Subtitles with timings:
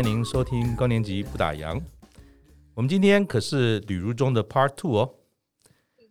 [0.00, 1.78] 欢迎您收听高年级不打烊。
[2.72, 5.14] 我们今天可是旅如中的 Part Two 哦，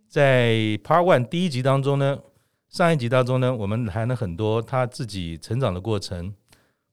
[0.08, 0.54] 在
[0.84, 2.20] Part One 第一集当中呢，
[2.68, 6.36] 上一集当中呢，我们谈了很多他自己成长的过程、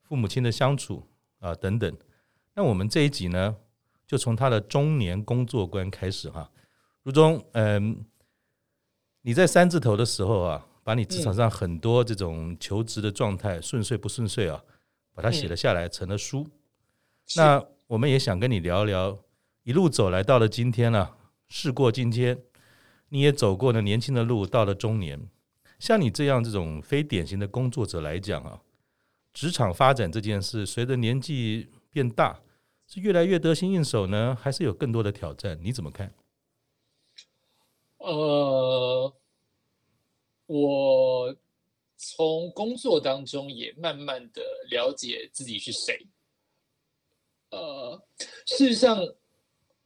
[0.01, 1.07] 父母亲的相处
[1.39, 1.95] 啊等等。
[2.55, 3.55] 那我们这一集呢，
[4.07, 6.51] 就从他的中年工作观开始哈。
[7.03, 8.07] 如中，嗯，
[9.21, 14.65] 你在三字头的时候啊，把你职场上很多这种求职的状态顺遂不顺遂啊。
[15.13, 16.47] 把它写了下来，成了书。
[17.35, 19.19] 嗯、那我们也想跟你聊聊，
[19.65, 21.19] 一路走来到了今天了、啊，
[21.49, 22.41] 事过境迁，
[23.09, 25.29] 你也走过了年轻的路，到了中年。
[25.79, 28.61] 像你这样这种非典型的工作者来讲啊，
[29.33, 32.41] 职场发展这件事，随着年纪变大，
[32.87, 35.59] 是越来越得心应手呢，还是有更多的挑战？
[35.63, 36.15] 你怎么看？
[37.99, 39.15] 呃，
[40.47, 41.37] 我。
[41.99, 46.07] 从工作当中也慢慢的了解自己是谁。
[47.57, 48.03] 呃，
[48.45, 49.03] 事实上，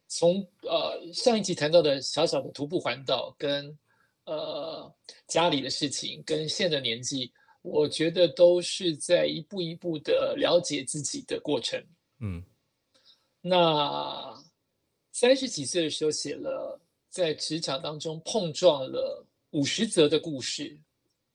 [0.07, 3.77] 从呃上一集谈到的小小的徒步环岛，跟
[4.25, 4.93] 呃
[5.27, 11.81] 家里的事情，跟现在的年纪，我觉得都是在一步一步的了解自己的过程。
[12.19, 12.43] 嗯，
[13.39, 14.37] 那
[15.13, 20.77] 三十几岁的时候写了，在职场当中碰撞了五十则的故事。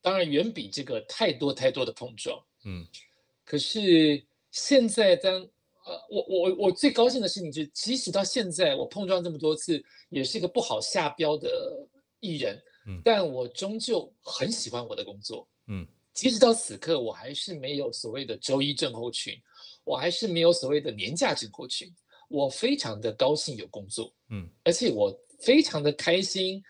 [0.02, 2.86] 当然远比这个太多太多的碰撞，嗯，
[3.44, 5.48] 可是现在当
[5.86, 11.48] 呃，我我我最高兴的事情就是，即使到现在我碰撞这么多次，也是一个不好下标的
[12.20, 19.34] 艺人，嗯，但我终究很喜欢我的工作，嗯，即使到此刻，我还是没有所谓的周一症候群，
[19.84, 21.88] 我还是没有所谓的年假症候群，
[22.28, 26.62] 我非常的高兴有工作，嗯，而且我非常的开心。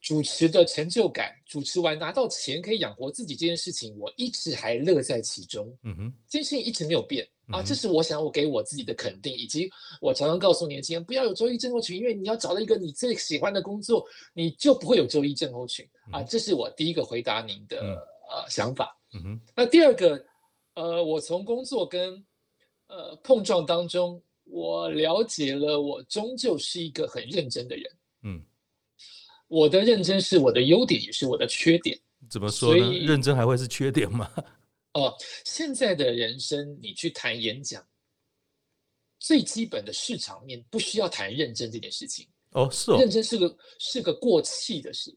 [0.00, 5.74] 主持的成就感，主持完拿到钱可以养活自己这件事情，我一直还乐在其中。
[5.82, 16.22] 嗯哼，这件事情一直没有变、嗯、啊，这是我想我给我自己的肯定，以及我常常告诉年轻人不要有周一症候群，因为你要找到一个你最喜欢的工作，你就不会有周一症候群、嗯、啊。
[16.22, 18.96] 这是我第一个回答您的、嗯、呃想法。
[19.12, 20.24] 嗯哼，那第二个，
[20.74, 22.24] 呃，我从工作跟
[22.88, 27.92] 呃碰撞当中，我了解了我终究是一个很认真的人。
[28.22, 28.42] 嗯。
[29.46, 31.96] 我的认真是我的优点，也是我的缺点。
[32.30, 32.90] 怎么说呢？
[33.06, 34.28] 认真还会是缺点吗？
[34.94, 37.86] 哦、呃，现在的人生，你去谈演讲，
[39.20, 42.26] 最基本的市场面不需要谈认真这件事情。
[42.50, 42.98] 哦，是哦。
[42.98, 45.16] 认真是个是个过气的事。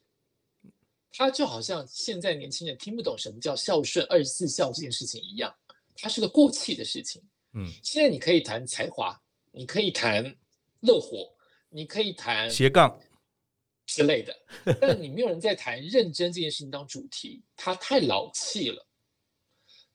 [1.12, 5.56] 它就好像现在年轻人听不懂什么叫孝顺、二十四孝这件事情一样，
[5.96, 7.22] 它是个过气的事情。
[7.54, 9.20] 嗯，现在你可以谈才华，
[9.52, 10.24] 你可以谈
[10.82, 11.28] 乐活，
[11.70, 13.00] 你可以谈斜杠。
[13.86, 14.36] 之类的，
[14.82, 18.87] 但你没有人在谈认真这件事情当主题，它太老气了。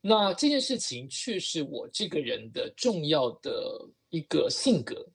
[0.02, 5.08] 那这件事情却是我这个人的重要的一个性格，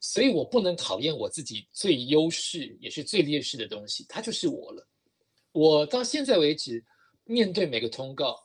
[0.00, 4.88] 所以我不能讨厌我自己最优势也是最劣势的东西，它就是我了。
[5.52, 6.84] 我到现在为止，
[7.24, 8.36] 面对每个通告，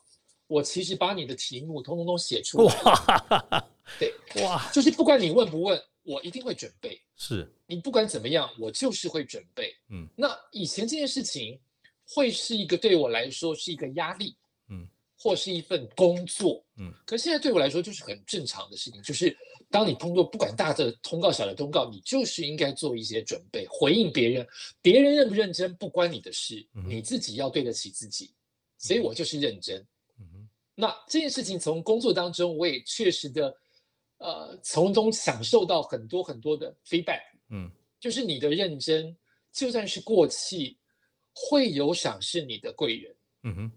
[0.46, 2.74] 我其实把你的题目通通都写出来。
[2.84, 5.82] 哇，对，哇，就是不管你问不问。
[6.04, 9.72] 我一定会准备，是你不管怎么样，我就是会准备。
[9.88, 11.60] 嗯，那以前这件事情
[12.04, 14.41] 会是一个对我来说是一个压力，嗯，
[15.22, 19.36] 或是一份工作，嗯，可现在对我来说就是很正常的事情，就是
[19.70, 24.46] 当你通过不管大的通告、小的通告，你就是应该做一些准备，回应别人，
[24.80, 28.34] 别人认不认真不关你的事，你自己要对得起自己，
[28.78, 29.78] 所以我就是认真。
[30.18, 33.56] 嗯哼，那这件事情从工作当中，我也确实的。
[34.18, 37.68] 呃，从中享受到很多很多的 feedback，嗯，
[37.98, 39.16] 就是你的认真，
[39.52, 40.78] 就算是过气，
[41.34, 43.72] 会有赏识你的贵人，嗯哼，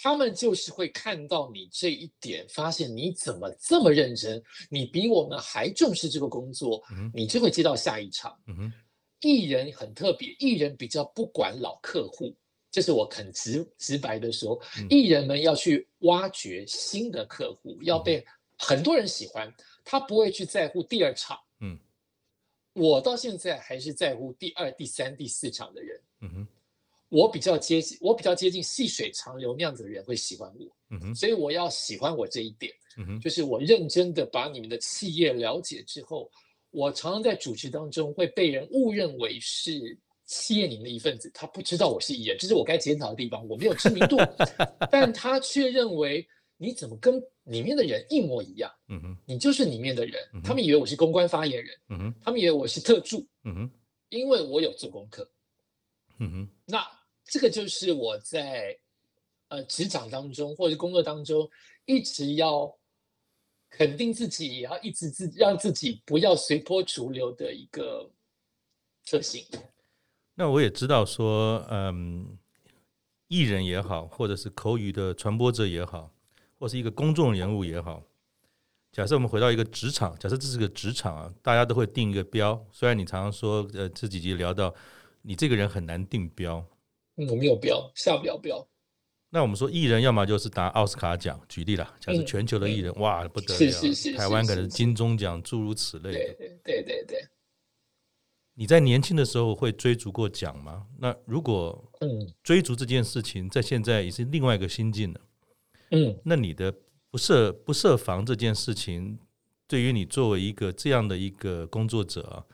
[0.00, 8.72] 他们就是会看到你这一点，发现你怎么这么认真，你比我们还重视这个工作，嗯，你就会接到下一场，嗯哼，
[9.20, 12.34] 艺人很特别，艺人比较不管老客户，
[12.70, 18.24] 这是我很直直白的说，嗯，艺人们要去挖掘新的客户，嗯，要被。
[18.60, 19.54] 很多人喜欢
[19.84, 21.38] 他，不会去在乎第二场。
[21.60, 21.78] 嗯，
[22.72, 26.00] 我到现在还是在乎第二、第三、第四场的人。
[26.22, 26.48] 嗯哼，
[27.08, 30.76] 我比较接近，我比较接近细水长流那样子的人会喜欢我。
[30.90, 32.72] 嗯哼，所以我要喜欢我这一点。
[32.96, 36.30] 嗯哼，就是我认真的把你们的企业了解之后，
[36.70, 43.46] 我常常在主持当中会被人误认为是企业里面的一份子，他不知道我是艺人，这是我该检讨的地方。
[43.48, 44.16] 我没有知名度，
[44.90, 46.26] 但他却认为。
[46.60, 48.68] 你怎么跟里面的人一模一样？
[48.88, 50.20] 嗯哼，你就是里面的人。
[50.34, 51.72] 嗯、他们以为我是公关发言人。
[51.88, 53.24] 嗯哼，他们以为我是特助。
[53.44, 53.70] 嗯哼，
[54.08, 55.30] 因为我有做功课。
[56.18, 56.84] 嗯哼，那
[57.28, 58.78] 这个就是我在
[59.48, 61.48] 呃职场当中或者工作当中
[61.84, 62.74] 一直要
[63.70, 68.10] 肯定自己，也要一直自让自己不要随波逐流的一个
[69.04, 69.44] 特性。
[70.34, 72.38] 那我也知道说，嗯，
[73.26, 76.14] 艺人也好，或者是口语的传播者也好，
[76.58, 78.02] 或是一个公众人物也好。
[78.90, 82.66] 假设我们回到一个职场，假设这是个职场啊，大家都会定一个标。
[82.72, 84.74] 虽然你常常说，呃，这几集聊到
[85.20, 86.64] 你这个人很难定标，
[87.26, 88.66] 我没有标，下不了标。
[89.30, 96.18] 那我们说艺人，要么就是拿奥斯卡奖，举例了，假设全球的艺人，嗯、哇，不得了，是是是，台湾可能是金钟奖，诸如此类的。
[96.18, 97.28] 对对对对对。
[98.54, 100.86] 你在年轻的时候会追逐过奖吗？
[100.98, 102.08] 那如果嗯
[102.42, 105.20] 追逐这件事情在现在也是另外一个心境了，
[105.90, 106.74] 嗯，那你的
[107.10, 109.18] 不设不设防这件事情，
[109.66, 112.44] 对于你作为一个这样的一个工作者啊，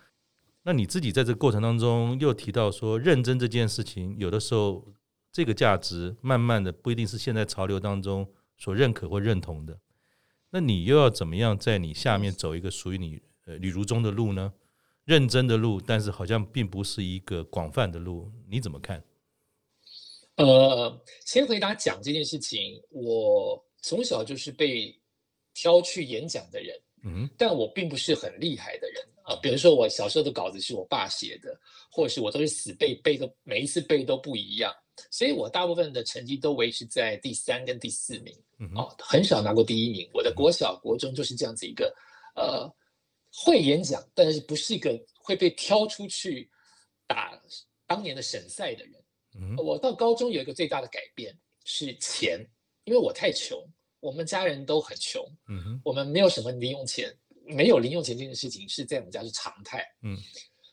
[0.64, 4.93] 那你自己在这个过程当中又提到说认真这件事情，有的时候
[5.31, 8.26] 这个价值慢慢的不一定是现在潮流当中
[8.56, 9.78] 所认可或认同的，
[10.50, 14.52] 那你又要怎么样在你下面走一个属于你呃旅途中的路呢？
[15.05, 19.05] 认真的路，但是好像并不是一个广泛的路，你怎么看？
[20.37, 22.82] 呃，先回答讲这件事情。
[22.88, 24.99] 我从小就是被
[25.52, 29.35] 挑去演讲的人，嗯，但我并不是很厉害的人啊。
[29.43, 31.61] 比如说，我小时候的稿子是我爸写的，
[31.91, 34.73] 或者是我都是死背背的，每一次背都不一样，
[35.11, 40.09] 所以我大部分的成绩都维持在第三跟第四名，嗯，哦，很少拿过第一名。
[40.15, 41.93] 我的国小、国中就是这样子一个，
[42.37, 42.73] 呃。
[43.37, 46.49] 会演讲，但是不是一个会被挑出去
[47.05, 47.37] 打
[47.85, 48.94] 当年的省赛的人。
[49.35, 49.56] 嗯。
[49.56, 52.38] 我到高中有一个最大的改变是钱，
[52.85, 53.61] 因为我太穷，
[53.99, 55.20] 我们家人都很穷。
[55.49, 55.81] 嗯。
[55.85, 57.12] 我们没有什么零用钱，
[57.46, 59.85] 没有零用钱这件事情是在我们家是常态。
[60.02, 60.19] 嗯。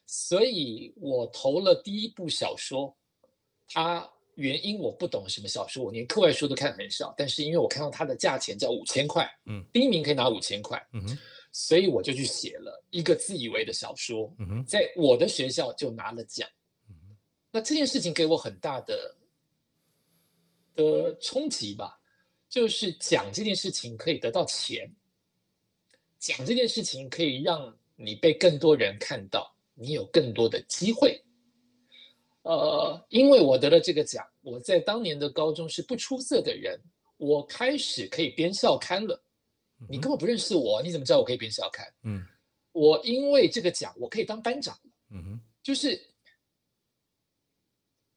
[0.05, 2.93] 所以我投了第一部小说，
[3.67, 10.81] 它原因我不懂什么小说，我连课外书都看很少，但是因为我看到它的价钱叫五千块，嗯，第一名可以拿五千块。
[10.93, 11.17] 嗯。
[11.53, 14.33] 所以我就去写了一个自以为的小说，
[14.65, 16.47] 在我的学校就拿了奖。
[17.51, 19.13] 那这件事情给我很大的
[20.73, 21.99] 的冲击吧，
[22.47, 24.89] 就是讲这件事情可以得到钱，
[26.21, 31.19] 讲这件事情可以让你被更多人看到，你有更多的机会。
[32.43, 36.79] 呃，因为我得了这个奖，我在当年的高中是不出色的人，
[37.17, 39.19] 我开始可以编校刊了。
[39.89, 41.91] 你根本不认识我，你怎么知道我可以编校刊？
[42.03, 42.23] 嗯，
[42.71, 44.79] 我因为这个奖，我可以当班长。
[45.09, 45.99] 嗯哼，就是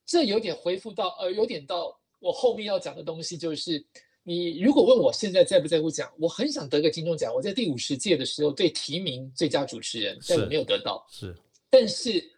[0.04, 3.82] 这有点回复到呃，有点到我后面要讲的东西，就是
[4.24, 7.32] 你如果问我现在在不在乎奖，我很想得个金钟奖。
[7.32, 11.06] 我在第五十届的时候对提名最佳主持人，但我没有得到。
[11.08, 11.36] 是，
[11.70, 12.32] 但是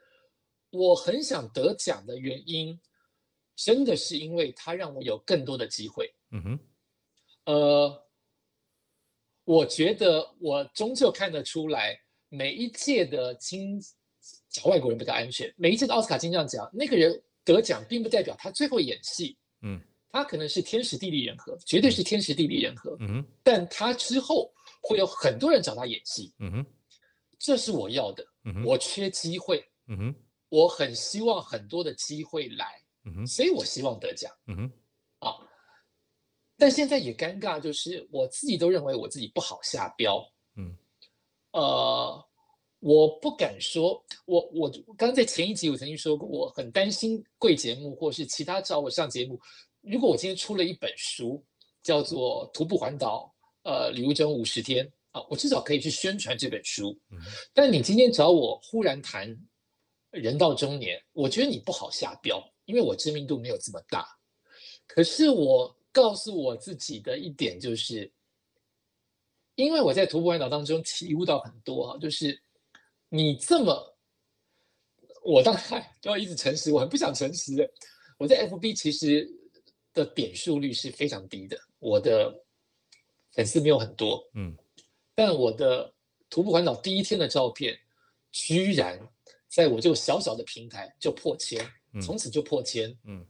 [0.68, 2.78] 我很想得奖的原因，
[3.54, 6.12] 真的是因为它让我有更多的机会。
[6.32, 6.60] 嗯哼，
[7.46, 8.02] 呃。
[9.48, 11.96] 我觉得我终究看得出来，
[12.28, 13.80] 每一届的金
[14.48, 15.54] 讲外国人比较安全。
[15.56, 19.80] 每一届的奥斯卡金像奖，那个人得奖，并不代表他最后演戏，嗯，
[20.16, 26.66] 他可能是天时地利人和，绝对是天时地利人和，嗯哼，但他之后会有很多人找他演戏，嗯哼，
[27.38, 30.14] 这是我要的，嗯哼，我缺机会，嗯哼，
[30.49, 34.73] 我很希望很多的机会来，嗯哼，所以我希望得奖，嗯哼，
[35.18, 35.37] 啊。
[36.56, 40.75] 但现在也尴尬，就是我自己都认为我自己不好下标，嗯，
[41.52, 42.26] 呃，
[42.78, 49.38] 我不敢说，我我刚在前一集我曾经说过，我很担心贵节目或是其他找我上节目，
[49.87, 51.43] 如果我今天出了一本书，
[51.83, 53.33] 叫做《徒步环岛》，
[53.71, 56.99] 呃，旅游中五十天啊，我至少可以去宣传这本书。
[57.11, 57.19] 嗯，
[57.55, 59.35] 但你今天找我忽然谈
[60.11, 64.07] 人到中年，我觉得你不好下标，因为我知名度没有这么大，
[64.87, 65.75] 可是我。
[65.97, 68.12] 告诉我自己的一点就是，
[69.55, 72.38] 因为我在徒步环岛当中体悟到很多啊，就是
[73.09, 73.97] 你这么，
[75.25, 77.66] 我当然就 要一直诚实，我很不想诚实的。
[78.19, 79.26] 我在 FB 其实
[79.96, 82.44] 的点数率是非常低的，我的
[83.32, 84.54] 粉丝没有很多，嗯，
[85.14, 85.92] 但我的
[86.30, 87.76] 徒步环岛第一天的照片，
[88.30, 89.00] 居然
[89.48, 91.66] 在我这个小小的平台就破千，
[92.02, 93.20] 从此就破千，嗯。
[93.20, 93.26] 嗯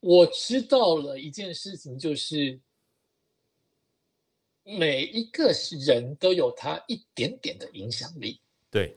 [0.00, 2.60] 我知道了一件事情，就是
[4.62, 5.52] 每一个
[5.84, 8.40] 人都有他一点点的影响力。
[8.70, 8.96] 对，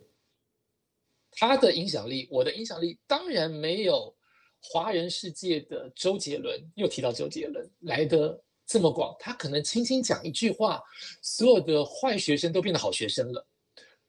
[1.32, 4.16] 他的影响力，我的影响力当然没有
[4.62, 9.16] 华人世界的周杰伦，又提到周杰伦来的这么广。
[9.20, 10.82] 他可能轻轻讲一句话，
[11.22, 13.46] 所有的坏学生都变得好学生了。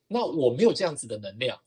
[0.07, 1.61] 那我没有这样子的能量，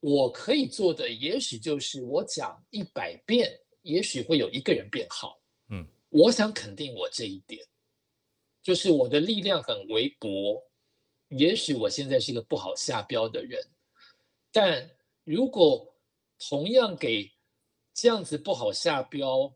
[0.00, 3.58] 我可以做的也许就是我讲一百遍。
[3.82, 7.64] 也许会有一个人变好，嗯，我想肯定我这一点，
[8.60, 10.60] 就是我的力量很微薄，
[11.28, 13.64] 也许我现在是一个不好下标的人，
[14.50, 14.90] 但
[15.22, 15.94] 如果
[16.36, 17.30] 同样给
[17.96, 19.50] 这样子不好下标，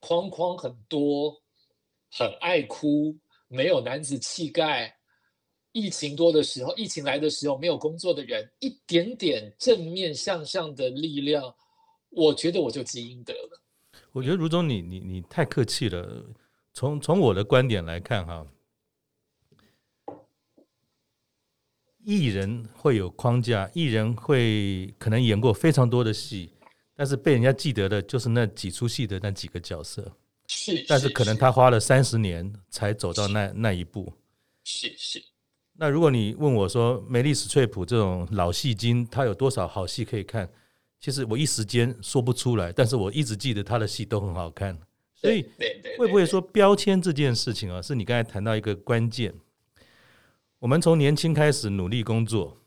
[0.00, 1.38] 框框很多，
[2.10, 3.14] 很爱哭，
[3.46, 4.96] 没有男子气概，
[5.72, 11.54] 疫情多的时候，疫情来的时候没有工作的人，一点点正面向上的力量，
[12.08, 13.62] 我觉得我就积阴德了。
[14.12, 16.24] 我觉得如中你你你太客气了。
[16.72, 18.46] 从从我的观点来看，哈，
[22.02, 26.52] 艺人会有框架，艺人会可能演过非常多的戏，
[27.00, 30.06] 但是被人家记得的就是那几出戏的那几个角色。
[30.48, 34.12] 是，但是可能他花了三十年才走到那那一步。
[34.64, 35.24] 是是。
[35.72, 40.46] 那如果你问我说，梅丽史翠普这种老戏精，他有多少好戏可以看？
[41.00, 44.78] 其实我一时间说不出来，但是我一直记得他的戏都很好看。
[45.14, 45.42] 所以
[45.96, 49.32] 会不会说标签这件事情啊，是你刚才谈到一个关键？
[50.58, 52.58] 我们从年轻开始努力工作，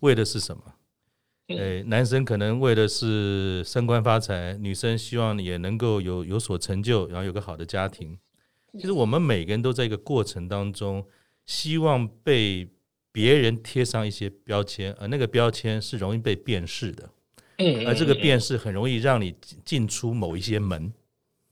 [0.00, 0.64] 为的是什么？
[1.48, 8.18] 诶，男生可能为的是升官发财，女生希望也能够有有所成就，然后有个好的家庭。
[8.72, 11.06] 其实我们每个人都在一个过程当中，
[11.44, 12.68] 希望被
[13.12, 17.08] 别人贴上一些标签，而那个标签是容易被辨识的，
[17.86, 19.32] 而这个辨识很容易让你
[19.64, 20.92] 进出某一些门。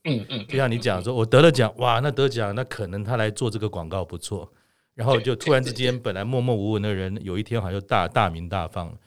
[0.03, 4.51] 嗯嗯，就像你讲说，我得了奖，哇，那得奖，那可能他来做这个广告不错，
[4.93, 8.97] 然后就突然之间，本来默默无闻的人，有一天好像就大大名大放了。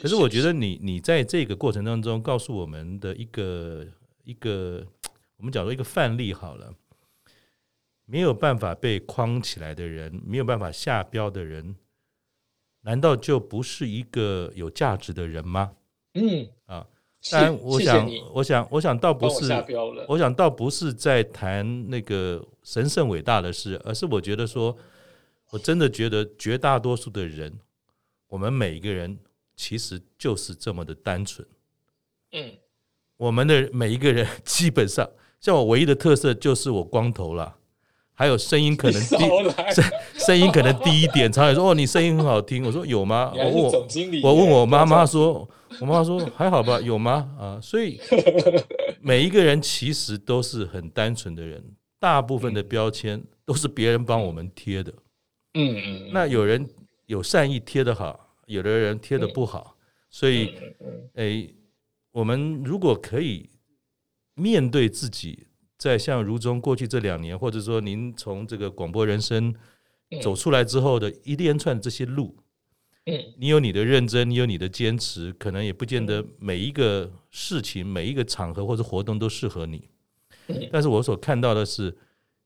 [0.00, 3.86] 可是我觉得你你在这个过程当中，告诉我们的一个
[4.24, 4.86] 一个，
[5.36, 6.74] 我们讲说一个范例好了，
[8.04, 11.76] 没有办法被框起来的人，没有办法下标的人，
[12.82, 15.72] 难道就不是一个有价值的人吗？
[16.14, 16.86] 嗯啊。
[17.32, 19.52] 当然，我想，我想，我想倒不是，
[20.06, 24.74] 我想倒不是在谈那个神圣伟大的事，而是我觉得说，
[25.50, 27.58] 我真的觉得绝大多数的人，
[28.28, 29.18] 我们每一个人
[29.58, 31.46] 其实就是这么的单纯。
[32.30, 32.52] 嗯，
[33.16, 35.10] 我们的每一个人基本上，
[35.40, 37.56] 像我唯一的特色就是我光头了，
[38.14, 39.16] 还有声音可能低，
[39.74, 39.84] 声
[40.14, 41.30] 声音可能低一点。
[41.32, 43.32] 常常说哦，你声音很好听，我说有吗？
[43.34, 43.88] 我问我，
[44.22, 45.48] 我问我妈妈说。
[45.80, 47.30] 我妈妈说还好吧，有吗？
[47.38, 48.00] 啊，所以
[49.02, 51.62] 每一个人其实都是很单纯的人，
[52.00, 54.90] 大部分的标签都是别人帮我们贴的。
[55.54, 56.10] 嗯嗯。
[56.10, 56.66] 那有人
[57.04, 59.76] 有善意贴的好，有的人贴的不好，
[60.10, 60.54] 所以，
[61.14, 61.54] 诶，
[62.10, 63.48] 我们如果可以
[64.34, 69.54] 面对自己，在像如中过去这两年，或者说您从这个广播人生
[70.22, 72.36] 走出来之后的一连串这些路。
[73.38, 79.88] 你有你的认真，你有你的坚持，可能也不见得每一个事情、每一个场合或者活动都适合你。
[80.70, 81.96] 但是我所看到的是，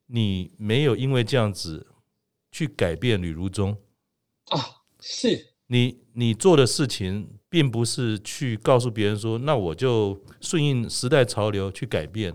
[0.05, 1.85] 你没有因为这样子
[2.49, 3.77] 去改变吕如中
[4.45, 4.59] 啊，
[5.01, 12.33] 是你你做的事情，并不是去告诉别人说，那我就顺应时代潮流去改变。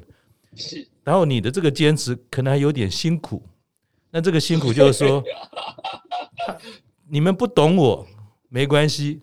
[0.55, 3.43] 是，然后你的这个坚持可能还有点辛苦，
[4.11, 5.23] 那这个辛苦就是说，
[7.09, 8.07] 你们不懂我。
[8.51, 9.21] 没关系，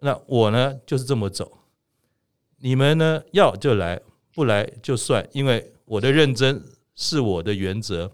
[0.00, 1.58] 那我呢就是这么走。
[2.58, 4.00] 你们呢要就来，
[4.34, 6.60] 不来就算，因为我的认真
[6.96, 8.10] 是我的原则，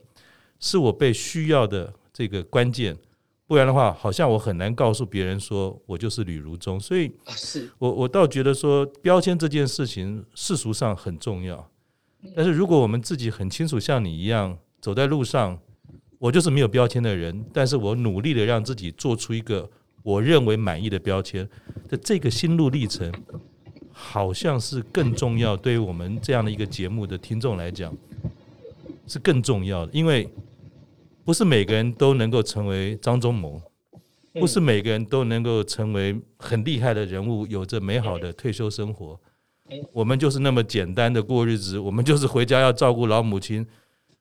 [0.61, 2.95] 是我被需要的这个关键。
[3.53, 6.81] 不然的话，好像我很难告诉别人说我就是吕如中。
[6.81, 7.13] 所以，
[7.79, 11.71] 我我倒觉得说标签这件事情世俗上很重要，
[12.35, 15.59] 但是如果我们自己很清楚，像你一样走在路上，
[16.19, 19.69] 我就是没有标签的人，但是我努力的让自己做出一个。
[20.03, 21.47] 我认为满意的标签
[21.91, 23.13] 的这个心路历程，
[23.93, 25.55] 好像是更重要。
[25.55, 27.95] 对于我们这样的一个节目的听众来讲，
[29.07, 29.93] 是更重要的。
[29.93, 30.27] 因为
[31.25, 33.63] 不是每个人都能够成为张忠谋，
[34.35, 39.21] 不是每个人都能够成为很厉害的人物，有着美好的退休生活。
[39.93, 43.67] 我们就是那么简单的过日子，我们就是回家要照顾老母亲，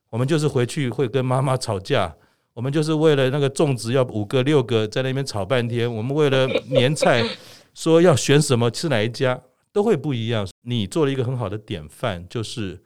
[0.09, 2.15] 我们就是回去会跟妈妈吵架。
[2.53, 7.23] 我们就是为了那个种植要五个六个在那边吵半天，我们为了年菜
[7.73, 9.41] 说要选什么吃哪一家
[9.71, 10.45] 都会不一样。
[10.63, 12.81] 你做了一个很好的典范，就是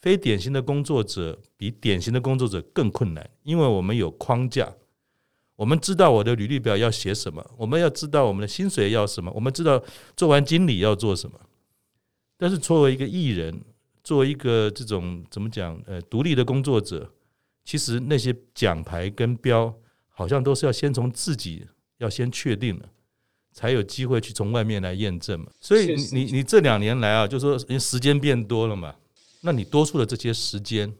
[0.00, 4.72] 非典型的工作者比典型的工作者更困难，因为我们有框架，
[5.56, 9.82] 我们知道我的履历表要写什么，我们要知道我们的薪水要什么，我们知道
[10.16, 11.38] 做完经理要做什么。
[12.36, 13.60] 但是作为一个艺人，
[14.02, 17.12] 作为一个这种怎么讲呃独立的工作者。
[17.62, 19.72] 其实那些奖牌跟标，
[20.08, 21.64] 好像都是要先从自己
[21.98, 22.88] 要先确定了，
[23.52, 25.46] 才有机会去从外面来验证嘛。
[25.60, 28.96] 所以你你你这两年来啊，就说时间变多了嘛，
[29.40, 30.92] 那你多出的这些时间，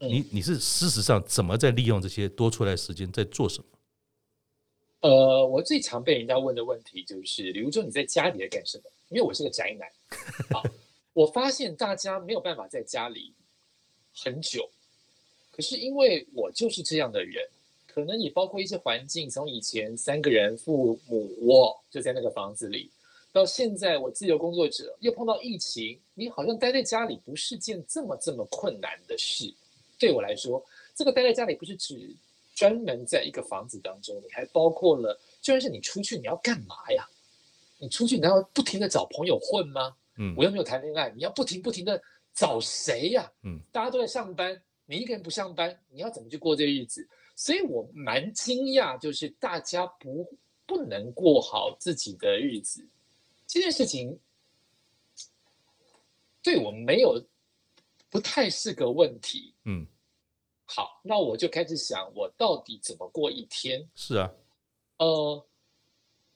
[0.00, 3.66] 你你是事实上怎么在利用这些多出来时间在做什么？
[5.00, 8.84] 呃，我最常被人家问的问题就是，比如说你在家里在干什么？
[9.08, 9.88] 因为我是个宅男，
[10.58, 10.62] 啊，
[11.12, 13.32] 我发现大家没有办法在家里
[14.14, 14.68] 很久，
[15.52, 17.48] 可是因为我就是这样的人，
[17.86, 22.90] 可能也包括一些环境，从以前三个人父母我就在那个房子里，
[23.36, 29.52] 到现在我自由工作者，又碰到疫情，你好像待在家里不是件这么这么困难的事。
[29.98, 30.64] 对我来说，
[30.94, 32.10] 这个待在家里不是指
[32.54, 37.06] 专门在一个房子当中，你还包括了，就算是你出去，你要干嘛呀？
[37.78, 39.94] 你出去，你要不停的找朋友混吗？
[40.16, 42.02] 嗯，我又没有谈恋爱，你要不停不停的
[42.34, 43.30] 找谁呀？
[43.42, 47.06] 嗯，大家都在上班，你一个人不上班，你要怎么去过这日子？
[47.34, 50.26] 所以我蛮惊讶，就是大家不
[50.64, 52.82] 不能过好自己的日子，
[53.46, 54.18] 这件事情
[56.42, 57.24] 对我没有
[58.10, 59.54] 不太是个问题。
[59.64, 59.86] 嗯，
[60.64, 63.88] 好，那我就开始想，我到底怎么过一天？
[63.94, 64.32] 是啊，
[64.98, 65.46] 呃。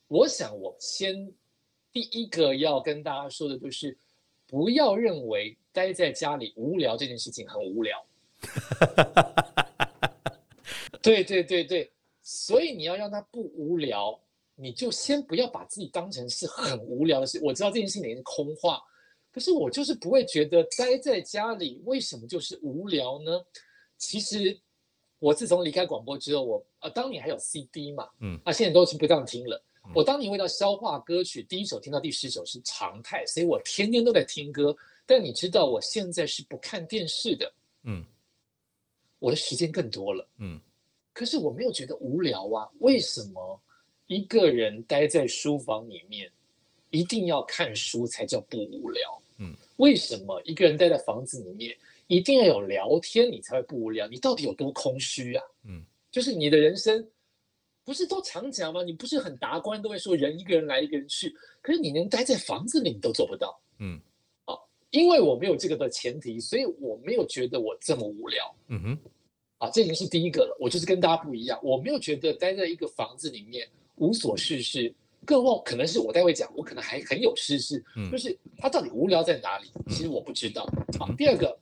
[0.07, 1.33] 我想，我先
[1.89, 3.97] 第一个要跟大家说的就是，
[4.45, 8.05] 不要认为待在家里无聊这件事情很无聊。
[11.01, 11.89] 对对对对，
[12.21, 14.19] 所以你要让他不无聊，
[14.61, 17.39] 你就先不要把自己当成是很无聊的事。
[17.43, 18.79] 我知道这件事情也是空话，
[19.31, 23.43] 可是我就是不会觉得待在家里为什么就是无聊呢？
[23.97, 24.55] 其实
[25.17, 29.59] 我自从离开广播之后，我呃当年还有 CD 嘛，嗯，啊现在都是不这样听了。
[29.95, 34.77] 我当年为了消化歌曲，第一首听到第十首是常态，所以我天天都在听歌。
[35.07, 37.51] 但你知道，我现在是不看电视的，
[37.81, 38.05] 嗯，
[39.17, 40.61] 我的时间更多了，嗯，
[41.13, 42.69] 可是我没有觉得无聊啊。
[42.77, 43.59] 为什么
[44.11, 46.29] 一个人待在书房里面
[46.89, 49.21] 一定要看书才叫不无聊？
[49.39, 51.73] 嗯，为什么一个人待在房子里面
[52.07, 54.05] 一定要有聊天你才会不无聊？
[54.09, 55.43] 你到底有多空虚啊？
[55.65, 57.07] 嗯，就是你的人生。
[57.83, 58.83] 不是都常讲吗？
[58.83, 63.59] 你不是很达观，都会说人一个人来一个人去，可是你连待在房子里你都做不到。
[63.79, 63.99] 嗯，
[64.43, 64.53] 啊，
[64.91, 68.55] 因为我没有这个的前提，所以我没有觉得我这么无聊。
[68.67, 68.97] 嗯哼，
[69.57, 70.55] 啊，这已经是第一个了。
[70.59, 73.67] 我就是跟大家不一样，我没有觉得待在一个房子里面
[74.01, 74.93] 无所事事。
[75.23, 77.81] 更忘可能是我待会讲，我可能还很有事事。
[77.95, 79.71] 嗯，就是他到底无聊在哪里？
[79.87, 80.67] 其实我不知道。
[80.97, 81.55] 好，第二个，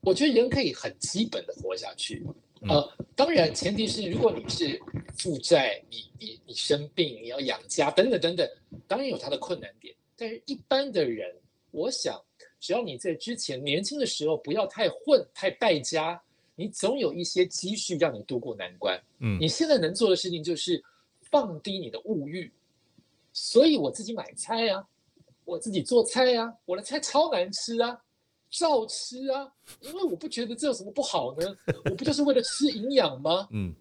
[0.00, 2.26] 我觉得人可以很基本的活下去。
[2.62, 4.76] 呃，当然，前提是如果你是
[5.16, 8.48] 负债，你你你生病，你要养家等等等等，
[8.88, 9.94] 当然有它的困难点。
[10.16, 11.32] 但是一般的人，
[11.70, 12.20] 我想，
[12.58, 16.20] 只要你在之前年轻的时候不要太混、太败家，
[16.56, 19.00] 你总有一些积蓄让你度过难关。
[19.20, 20.82] 嗯，你现在能做的事情就是
[21.30, 22.52] 放低你的物欲。
[23.32, 24.86] 所以我自己买菜啊，
[25.44, 28.02] 我自己做菜啊，我的菜超难吃啊。
[28.50, 31.54] 照吃啊，因为我不觉得这有什么不好呢？
[31.84, 33.46] 我不就是为了吃营养吗？
[33.52, 33.74] 嗯，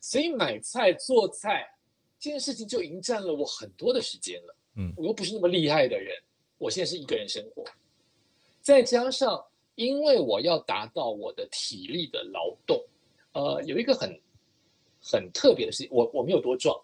[0.00, 1.68] 所以买菜做菜
[2.16, 4.56] 这件事情就已经占了我很多的时间了。
[4.76, 6.14] 嗯，我又不是那么厉害的人，
[6.58, 7.64] 我现在是一个人生活，
[8.62, 12.80] 再加上因为我要达到我的体力的劳动，
[13.32, 14.16] 呃，有一个很
[15.00, 16.78] 很特别的事情，我我没有多壮，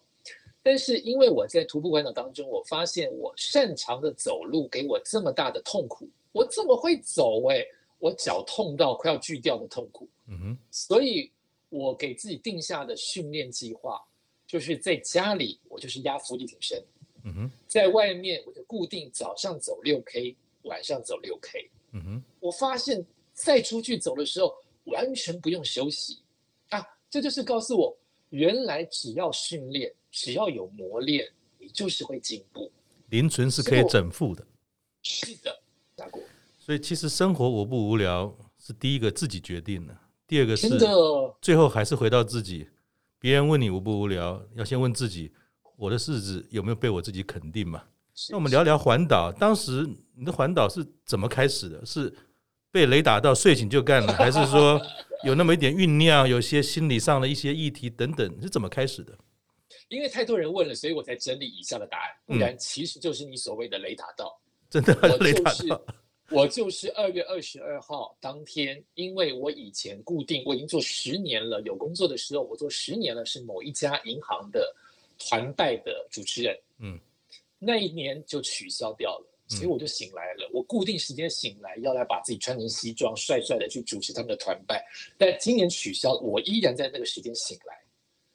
[0.63, 6.09] 但是因为我在徒步环岛当中，我发现我擅长的走路给我这么大的痛苦。
[6.33, 10.09] 我这么会走哎、欸，我脚痛到快要锯掉的痛苦。
[10.27, 11.31] 嗯哼，所以
[11.69, 14.03] 我给自己定下的训练计划，
[14.47, 16.83] 就是在家里我就是压伏地挺身。
[17.23, 21.71] 嗯哼，在外面我就固定早上走六 K，晚上走六 K。
[21.93, 24.53] 嗯哼，我发现再出去走的时候
[24.85, 26.19] 完全不用休息
[26.71, 27.97] 啊，这就是告诉我，
[28.35, 31.25] 原来只要训练，只要有磨练，
[31.57, 32.69] 你就是会进步。
[33.11, 34.45] 零存是可以整复的。
[35.03, 35.57] 是的。
[36.59, 39.97] 所以其实生活无不无聊，是第一个自己决定的。
[40.27, 40.69] 第二个是
[41.41, 42.67] 最后还是回到自己。
[43.21, 45.33] 别人问你无不无聊，要先问自己：
[45.77, 47.85] 我的日子有没有被我自己肯定嘛？
[48.31, 49.31] 那我们聊聊环岛。
[49.31, 51.87] 当时你的环岛是怎么开始的？
[51.87, 52.13] 是
[52.73, 54.81] 被雷打到睡醒就干了，还是说
[55.25, 58.43] 有那么一点酝酿，有些心理上的一些议题等等？
[58.43, 59.17] 是怎么开始的？
[59.89, 62.11] 因为太多人问了，所以我才整理以下的答案。
[62.27, 64.39] 不然其实就是你所谓的雷达道。
[64.69, 65.81] 真的雷打到，
[66.31, 74.75] 我就是二月二十二号当天，因为我以前固定我已经做十年了，有工作的时候我做十年了，是某一家银行的
[75.19, 76.59] 团贷的主持人。
[76.81, 76.99] 嗯，
[77.59, 80.51] 那一年就取消掉了，所以我就醒来了。
[80.53, 84.85] 我固定时间醒来，要来把自己穿成西装，帅帅的去主持他们的团拜。
[85.17, 87.79] 但今年取消，我依然在那个时间醒来，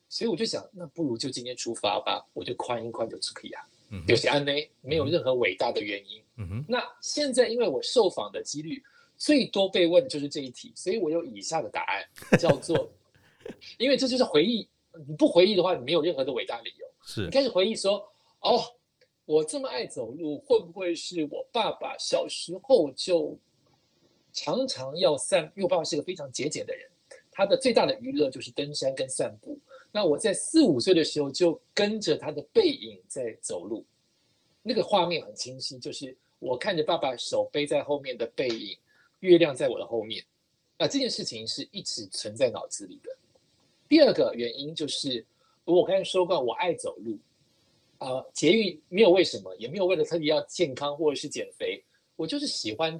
[0.07, 3.63] 所以我就想，那不如就今天出发吧，我就宽一宽就可以啊。
[4.07, 6.21] 有些安内没有任何伟大的原因。
[6.37, 8.81] 嗯哼，那现在因为我受访的几率
[9.17, 12.89] 最多被问就是这一题，所以我有以下的答案，叫做，
[13.79, 14.69] 因为这就是回忆，
[15.07, 16.85] 你不回忆的话，你没有任何的伟大理由。
[17.03, 18.07] 是你开始回忆说，
[18.41, 18.61] 哦，
[19.29, 23.37] 我这么爱走路，会不会是我爸爸小时候就
[24.33, 25.43] 常常要散？
[25.55, 26.89] 因为我爸爸是个非常节俭的人，
[27.29, 29.55] 他的最大的娱乐就是登山跟散步。
[29.91, 33.85] 那我在四五岁的时候就跟着他的背影在走路，
[34.63, 38.75] 那个画面很清晰，就是我看着爸爸手背在后面的背影。
[39.19, 40.25] 月亮在我的后面，
[40.75, 43.15] 那这件事情是一直存在脑子里的。
[43.87, 45.23] 第二个原因就是，
[45.65, 47.19] 我刚才说过，我爱走路，
[47.99, 51.81] 呃，节育没有为什么，也没有为了特别要健康或者是减肥，
[52.15, 52.99] 我就是喜欢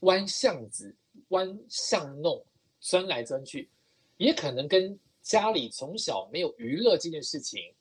[0.00, 0.94] 弯巷子、
[1.28, 2.44] 弯巷弄、
[2.80, 3.68] 钻来钻去，
[4.16, 7.72] 也可能跟家里从小没有娱乐这件事情，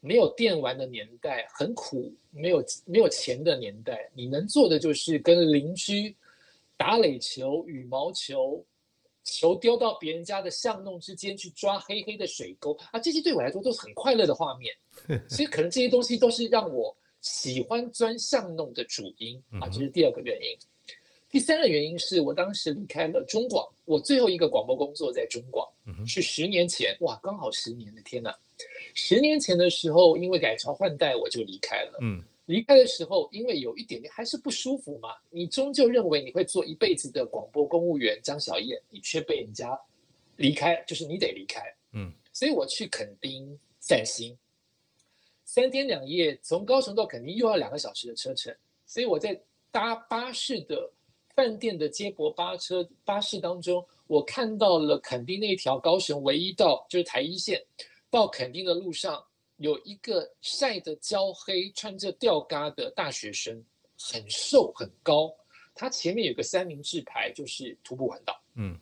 [0.00, 6.14] 没有电玩的年代很苦，没有没有钱的年代，你能做的就是跟邻居。
[6.80, 8.64] 打垒球、羽毛球，
[9.30, 14.74] 球丢到别人家的巷弄之间去抓黑黑的水沟啊，这些对我来说都是很快乐的画面。
[15.28, 20.58] 所以可能这些东西都是让我喜欢钻巷弄的主因啊，这是第二个原因。
[21.30, 25.68] 第三个原因是我当时离开了中广，我最后一个广播工作在中广，
[26.06, 28.34] 是十年前，哇，刚好十年的天呐！
[28.94, 31.98] 十年前的时候，因为改朝换代，我就离开了。
[32.00, 32.24] 嗯。
[32.48, 39.78] 离开的时候，因为有一点点还是不舒服嘛，你终究认为你会做一辈子的广播公务员张小燕，你却被人家
[40.36, 41.60] 离开，就是你得离开。
[41.92, 44.34] 嗯，所以我去垦丁散心，
[45.44, 48.56] 三天两夜，从高雄到垦丁又要两个小时的车程，
[48.86, 49.38] 所以我在
[49.70, 50.90] 搭巴士的
[51.34, 57.62] 饭店的接驳巴车巴士当中，我看到了垦丁那条高雄唯一到就是台一线
[58.10, 59.22] 到垦丁的路上。
[59.58, 63.62] 有一个晒得焦黑、穿着吊嘎的大学生，
[63.98, 65.32] 很瘦很高，
[65.74, 68.40] 他前面有个三明治牌，就是徒步环岛。
[68.54, 68.76] 嗯，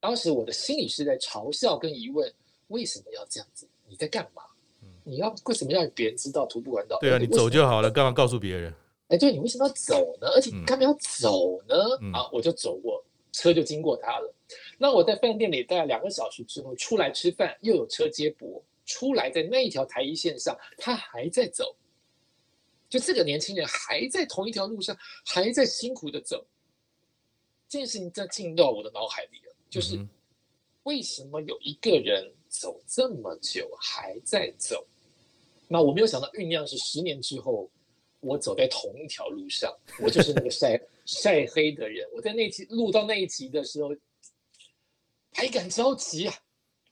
[0.00, 2.32] 当时我的心里是在嘲笑跟疑问：
[2.68, 3.68] 为什么要这样子？
[3.86, 4.42] 你在干嘛？
[4.82, 6.98] 嗯，你要为什么要别人知道徒步环岛？
[7.00, 8.74] 对啊，你走就好了，干嘛告诉别人？
[9.08, 10.28] 哎，对，你为什么要走呢？
[10.28, 11.74] 而且你干嘛要走呢？
[12.00, 14.34] 嗯、啊，我就走过，车就经过他了。
[14.78, 18.62] 那我在饭店里待了两个小时之后出来吃饭，又有车接驳。
[18.84, 21.74] 出来在那一条台一线上，他还在走，
[22.88, 26.44] 就这个年轻人还在同一条路上，还在辛苦的走。
[27.68, 29.98] 这件事情在进到我的脑海里了，就是
[30.82, 34.84] 为什么有一个人走这么久还在走？
[35.68, 37.70] 那我没有想到酝酿是十年之后，
[38.20, 42.06] 我走在同一条路上，我就是那个晒 晒黑的人。
[42.12, 43.94] 我在那集录到那一集的时候，
[45.32, 46.34] 还敢着急啊，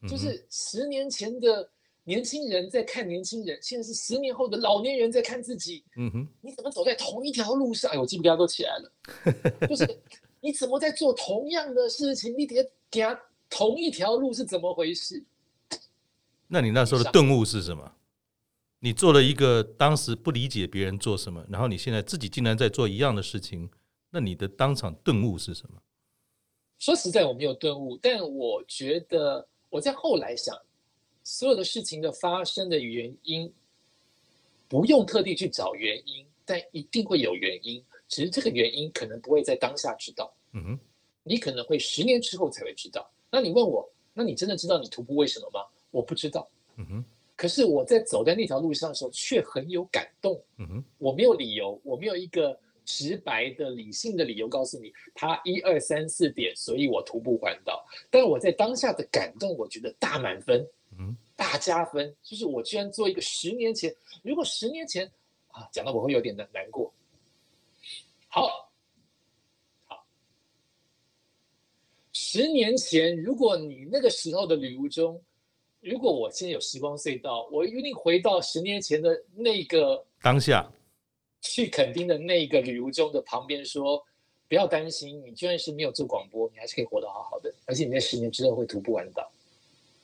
[0.09, 1.69] 就是十年前的。
[2.05, 5.85] 年轻人在看年轻人，现在是十年后的老年人在看自己。
[5.97, 7.91] 嗯哼，你怎么走在同一条路上？
[7.93, 8.93] 哎，我鸡皮疙瘩都起来了。
[9.69, 9.87] 就是
[10.41, 12.35] 你怎么在做同样的事情？
[12.37, 15.23] 你得给他同一条路是怎么回事？
[16.49, 17.93] 那你那时候的顿悟是什么？
[18.81, 23.71] 你做了一个当时不理解别人做什么，然后你现在自己竟然在做一样的事情，
[24.11, 25.77] 那你的当场顿悟是什么？
[26.79, 30.57] 说实在，我没有顿悟，但我觉得我在后来想。
[31.23, 33.53] 所有的事情的发生的原因，
[34.69, 37.85] 不用特地去找原因，但一定会有原因。
[38.09, 40.33] 只是这个原因可能不会在当下知道。
[40.53, 40.79] 嗯哼，
[41.23, 43.09] 你可能会十年之后才会知道。
[43.31, 45.61] 那你问我，那你真的知道你徒步为什么吗？
[45.93, 46.49] 我不知道。
[46.77, 47.05] 嗯哼，
[47.37, 50.43] 可是我在走在那条路上的时候却很有感动。
[50.59, 57.87] 嗯哼，我没有理由，我没有一个直白的理性的理由告诉你，他一二三四点，所以我徒步环岛。
[58.11, 60.67] 但我在当下的感动，我觉得大满分。
[61.41, 65.11] 大加分，就是我居然做一个十年前，如果十年前
[65.49, 66.93] 啊，讲到我会有点难难过。
[68.29, 68.71] 好，
[69.87, 70.05] 好，
[72.13, 75.19] 十年前，如果你那个时候的旅途中，
[75.81, 80.71] 如果我现在有时光隧道，我一定回到十年前的那个当下，
[81.41, 84.05] 去垦丁的那个旅途中的旁边说，
[84.47, 89.33] 不要担心，你就算是没有做广播，你还是可以活得好好的，而且你在十年之后会徒步环岛。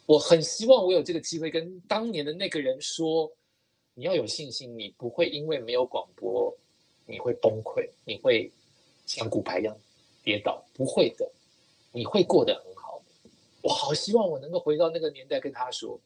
[0.07, 3.31] 我很希望我有这个机会跟当年的那个人说，
[3.95, 6.57] 你要有信心，你不会因为没有广播，
[7.07, 8.53] 你会崩溃，你会
[9.05, 9.77] 像骨牌一样
[10.23, 11.29] 跌倒，不会的，
[11.91, 13.03] 你会过得很好。
[13.63, 16.01] 我好希望我能够回到那个年代跟他说，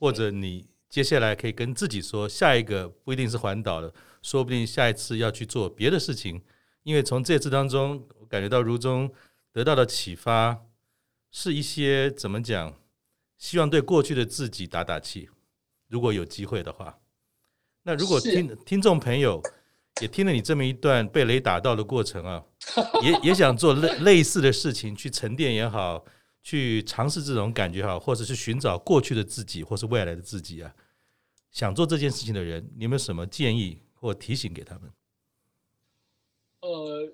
[0.00, 6.42] 或者你接下来可以跟自己说，下一个不一定是环岛的，说不定下一次要去做别的事情，
[6.82, 9.08] 因为从这次当中，我感觉到如中
[9.52, 10.66] 得到的启发。
[11.36, 12.78] 是一些怎么讲？
[13.36, 15.28] 希望对过去的自己打打气。
[15.88, 17.00] 如果有机会的话，
[17.82, 19.42] 那如果听听众朋友
[20.00, 22.44] 也听了你这么一段被雷打到的过程啊，
[23.02, 26.04] 也也想做类类似的事情，去沉淀也好，
[26.40, 30.72] 去尝试这种感觉好，或者是寻找过去的自己，或是未来的自己啊。
[31.50, 34.88] 想做这件事情的人，你有没有什么建议或提醒给他们？
[36.60, 37.12] 呃，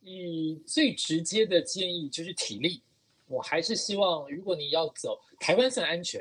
[0.00, 2.82] 以最直接的建议就是体力，
[3.32, 6.20] 我还是希望，如果你要走，台湾算安全。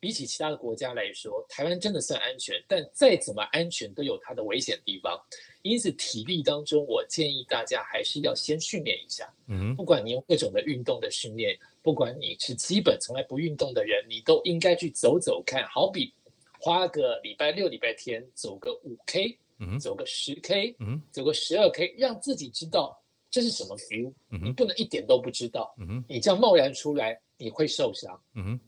[0.00, 5.18] 比起其他的国家来说，台湾真的算安全，但再怎么安全都有它的危险地方。
[5.62, 9.32] 因此，体力当中，我建议大家还是要先训练一下。
[9.46, 15.66] 嗯，不管你用各种的运动的训练，不管你是基本从来不运动的人，你都应该去走走看。
[15.68, 16.12] 好比
[16.60, 23.02] 花个礼拜六、礼拜天走个五 K，嗯，走个十 K，嗯，走个十二 K，让自己知道
[23.34, 24.12] 这是什么 feel。
[24.30, 25.74] 嗯，你不能一点都不知道。
[25.78, 28.22] 嗯，你这样贸然出来，你会受伤。
[28.34, 28.60] 嗯。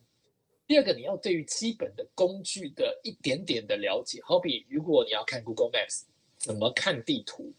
[0.67, 6.03] 第二个，你要对于基本的工具的一点点的了解，好比如果你要看 Google Maps，
[6.37, 7.53] 怎么看地图，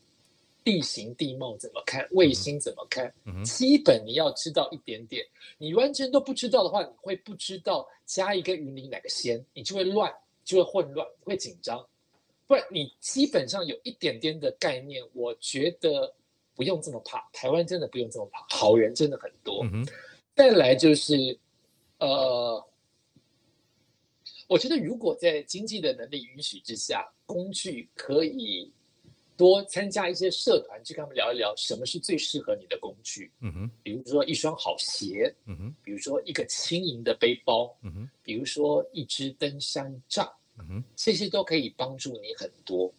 [0.65, 3.13] 地形地貌怎么看，卫星怎么看，
[3.45, 5.25] 基本你要知道一点点。
[5.57, 11.87] 你完全都不知道的话，你会不知道加一个云林哪个先，你就会乱，就会混乱，会紧张。
[12.45, 16.13] 不然你基本上有一点点的概念，我觉得
[16.57, 17.29] 不用这么怕。
[17.31, 19.65] 台湾真的不用这么怕，好人真的很多。
[20.35, 21.39] 再来就是，
[21.99, 22.61] 呃。
[24.49, 28.71] 我觉得，如果在经济的能力允许之下，工具可以
[29.35, 33.29] 多参加一些社团，去跟他们聊一聊什么是最适合你的工具。
[33.41, 40.25] 嗯哼，比如说一双好鞋，嗯哼，比如说一个轻盈的背包，嗯哼，比如说一支登山杖，
[40.59, 42.89] 嗯哼，这些都可以帮助你很多。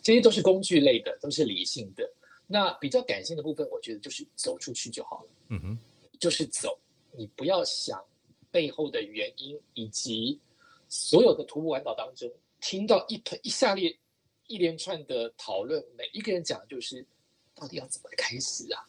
[0.00, 2.10] 这些都是工具类的，都是理性的。
[2.46, 5.28] 那比较感性的部分，我觉得就是走出去就好了。
[5.48, 5.78] 嗯哼，
[6.18, 6.78] 就是走，
[7.12, 8.02] 你不要想
[8.50, 10.38] 背后的原因以及。
[10.88, 12.30] 所有的徒步环岛当中，
[12.60, 13.98] 听到一一下列
[14.46, 17.04] 一连串的讨论，每一个人讲的就是，
[17.56, 18.86] 到底要怎么开始啊？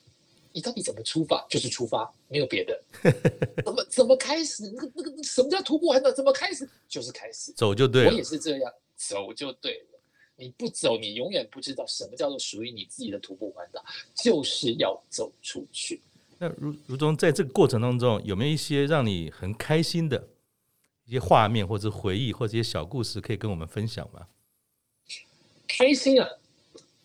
[0.54, 1.44] 你到底怎么出发？
[1.50, 2.84] 就是出发，没有别的。
[3.66, 4.72] 怎么怎么开始？
[4.76, 6.12] 那个那个什么叫徒步环岛？
[6.12, 6.70] 怎么开始？
[6.88, 8.12] 就是开始，走就对了。
[8.12, 9.97] 我也是这样，走就对了。
[10.38, 13.84] 你不走，你永远不知道什么叫做属于你自己的徒步环岛，
[14.16, 16.02] 就是要走出去。
[16.38, 20.28] 那如如中在这个过程当中，有没有一些让你很开心的？
[21.06, 24.28] 一些画面或者回忆或者一些小故事，可以跟我们分享吗？
[25.66, 26.30] 开心啊！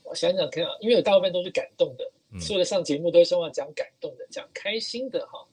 [0.02, 5.46] 我想想看啊，因为我大部分都是感动的，嗯、所有的上节目都是希望讲感动的，讲开心的哈。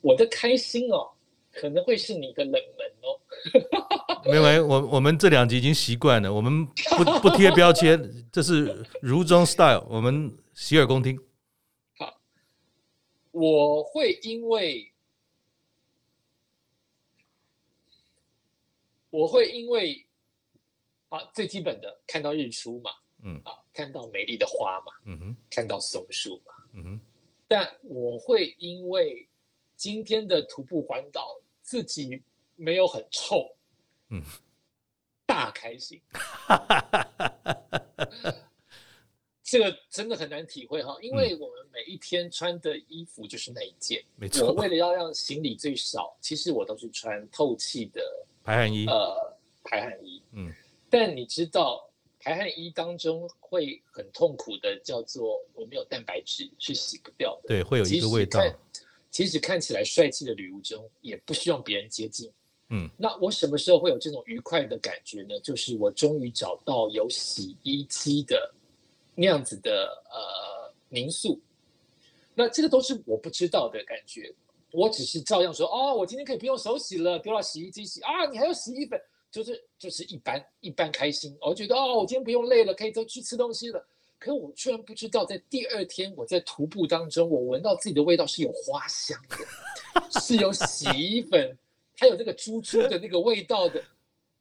[0.00, 1.10] 我的开心哦，
[1.52, 3.19] 可能会是你的冷门哦。
[4.24, 7.98] 没有，我我们这两集已经习惯了，我们不 不贴标签，
[8.30, 11.18] 这是如中 style，我们洗耳恭听。
[11.96, 12.20] 好，
[13.30, 14.86] 我会因为。
[19.12, 20.06] 我会因为
[21.08, 22.92] 啊，最基本的看到日出嘛，
[23.24, 27.00] 嗯啊，看到美丽的花嘛，嗯哼，看到松树嘛，嗯哼，
[27.48, 29.28] 但我会因为
[29.74, 32.22] 今天的徒步环岛自己
[32.60, 33.56] 没有很臭，
[34.10, 34.22] 嗯，
[35.24, 35.98] 大开心，
[39.42, 48.02] 这个真的很难体会哈，因为我们每一天穿的衣服就是那一件，没错，我为了要让行李最少，其实我都是穿透气的。
[48.44, 50.52] 排汗衣，呃，排汗衣，嗯，
[50.90, 58.38] 但你知道排汗衣当中会很痛苦的，叫做我没有蛋白质是洗不掉的，对，会有一个味道。
[59.10, 62.32] 即使看起来帅气的旅途中，也不希望别人接近。
[62.70, 65.38] 嗯，那我什么时候会有这种愉快的感觉呢？
[65.40, 68.52] 就是我终于找到有洗衣机的
[69.14, 71.38] 那样子的呃民宿，
[72.34, 74.32] 那这个都是我不知道的感觉。
[74.72, 78.24] 我只是照样说哦，我今天可以不用手洗了，丢到洗衣机洗啊！
[78.30, 81.36] 你还要洗衣粉，就是就是一般一般开心。
[81.40, 83.84] 我觉得哦，我今天不用累了，可以都去吃东西了。
[84.20, 91.58] 可是我居然不知道，在第二天我在徒步当中，我闻到自己的味道是有花香的，是有洗衣粉，
[92.00, 93.84] 还有那个猪猪的那个味道的，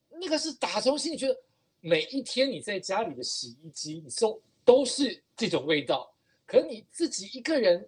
[0.09, 1.37] 那个是打从心里觉得，
[1.81, 6.09] 每一天你在家里的洗衣机，你说都是这种味道，
[6.47, 7.87] 可你自己一个人。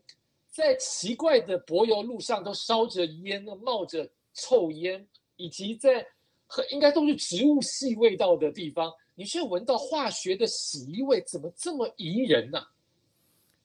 [0.53, 5.07] 在奇怪的柏油路上都烧着烟，冒着臭烟，
[5.37, 6.05] 以及在
[6.45, 12.61] 很应该都是植物系味道的地方，你却闻到化学的洗衣味，怎么这么宜人呢、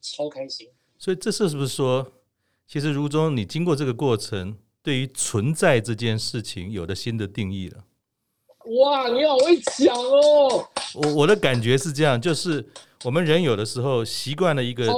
[0.01, 0.71] 超开心！
[0.97, 2.13] 所以这是是不是说，
[2.69, 7.85] 其实如中你经过这个过程，对于存在这件事情有了新的定义了？
[8.79, 10.69] 哇，你好会讲哦！
[10.95, 12.65] 我我的感觉是这样，就是。
[13.05, 14.91] 我们人有的时候习惯了一个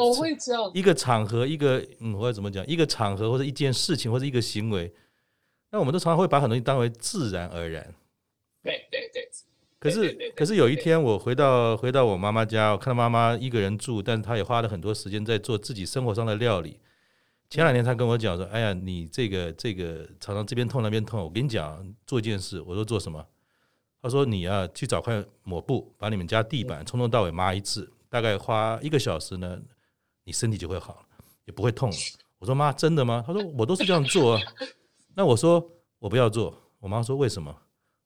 [0.73, 2.65] 一个场合，一个嗯，我要怎么讲？
[2.67, 4.91] 一个场合或者一件事情或者一个行为，
[5.73, 7.83] 那我们都常常会把很多东西当为自然而然。
[8.63, 9.29] 对对对。
[9.81, 16.79] 可是可是有一天我回到回到我妈妈家，我看到妈妈一个人住，但是她也花了很多时间在做自己生活上的料理。
[17.51, 23.27] 前两天他跟我讲说：“哎呀，你这个这个常常这边痛那边痛，我跟你讲做一件事。”我说：“做什么？”
[24.03, 29.59] 他说：“你啊去找块抹布，把你们家地板从头到尾抹一次，大概花一个小时呢，
[30.25, 31.07] 你身体就会好，
[31.47, 31.97] 也不会痛了。”
[32.39, 34.43] 我说：“妈，真的吗？”他说：“我都是这样做啊。”
[35.17, 35.67] 那我说
[35.99, 37.51] ：“我不要做。”我妈说：“为什么？”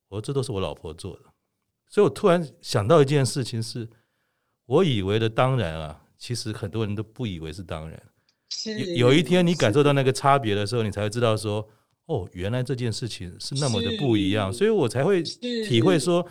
[0.09, 1.23] 我说：“这都是我老婆做的。”
[1.91, 3.87] 所以我突然想到一件事情是，
[4.67, 8.03] 我以为的当然啊，其实很多人都不以为是当然。
[8.79, 11.69] 有有一天你感受到那个差别的时候，你才会知道说，
[12.07, 14.53] 哦，原来这件事情是那么的不一样。
[14.53, 16.27] 所以我才会体会说，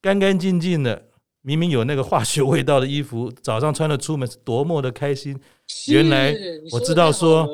[0.00, 1.08] 干干净净的，
[1.42, 5.38] 明明有那个化学味道的衣服，早上穿了出门是多么的开心。
[5.88, 6.34] 原来
[6.72, 7.48] 我知道说，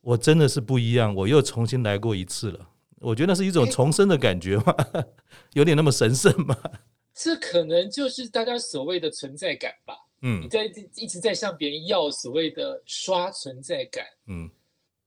[0.00, 2.68] 我真的是不一样，我又重新来过一次了。
[3.00, 4.74] 我觉得那是一种重生的感觉嘛。
[5.54, 6.56] 有点那么神圣吗？
[7.14, 9.94] 这可能就是大家所谓的存在感吧。
[10.20, 10.64] 嗯，你在
[10.96, 14.04] 一直在向别人要所谓的刷存在感。
[14.26, 14.50] 嗯，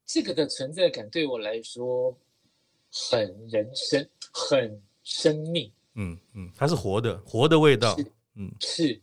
[0.05, 2.15] 这个的存在感对我来说
[2.91, 5.71] 很人生，很生命。
[5.95, 7.97] 嗯嗯，它是活的，活的味道。
[8.35, 8.99] 嗯，是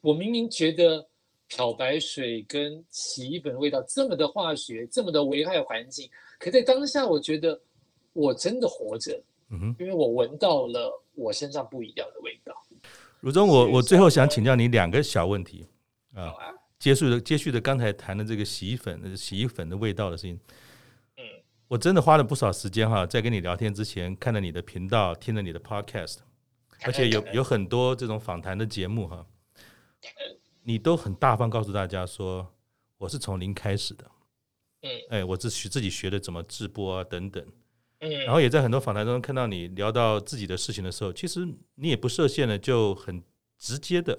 [0.00, 1.04] 我明明觉得
[1.48, 7.60] 漂白水跟洗衣粉的味道这么的化学，这么的危害环境，可在当下，我觉得
[8.12, 9.20] 我真的活着。
[9.50, 12.54] 嗯哼，因为我闻到了我身上不一样的味道。
[13.20, 15.66] 如中，我我最后想请教你两个小问题
[16.14, 16.32] 啊，
[16.78, 20.38] 接续的接续的刚才谈的这个洗衣粉、洗衣粉的味道的事情。
[21.16, 21.24] 嗯，
[21.66, 26.18] 我真的花了不少时间哈，在跟你聊天之前，看了你的频道，听了你的 podcast，
[26.84, 29.26] 而且有有很多这种访谈的节目哈，
[30.62, 32.54] 你都很大方告诉大家说，
[32.98, 34.04] 我是从零开始的。
[34.82, 37.44] 嗯，哎，我自学自己学的怎么直播啊等等。
[38.00, 43.22] 嗯，然后也在很多访谈中看到你聊到自己的事情的时候，其实你也不设限的，就很
[43.58, 44.18] 直接的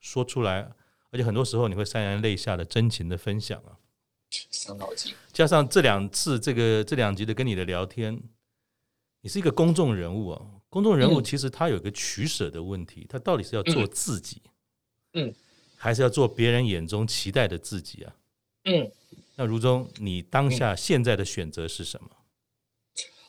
[0.00, 0.72] 说出来，
[1.10, 3.78] 而且很多时候你会潸然泪下的真情的分享啊，
[4.50, 5.14] 伤脑筋。
[5.32, 8.20] 加上这两次这个这两集的跟你的聊天，
[9.20, 14.42] 你是一个公众人物啊，公众人物其实他有一个取舍的问题，他到底是要做自己，
[15.12, 15.32] 嗯，
[15.76, 18.16] 还是要做别人眼中期待的自己啊？
[18.64, 18.90] 嗯，
[19.36, 22.10] 那如中，你当下现在的选择是什么？